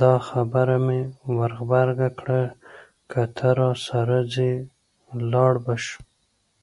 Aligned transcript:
دا 0.00 0.14
خبره 0.28 0.76
مې 0.86 1.00
ور 1.36 1.52
غبرګه 1.58 2.08
کړه 2.18 2.42
که 3.10 3.22
ته 3.36 3.48
راسره 3.60 4.18
ځې 4.34 4.52
لاړ 5.32 5.52
به 5.64 5.74
شو. 5.84 5.98